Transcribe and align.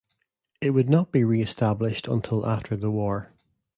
It 0.61 0.71
would 0.71 0.89
not 0.89 1.11
be 1.11 1.23
reestablished 1.23 2.07
until 2.07 2.43
after 2.47 2.75
the 2.75 2.89
war. 2.89 3.33